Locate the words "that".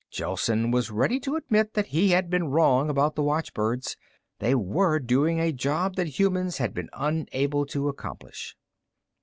1.75-1.85, 5.95-6.17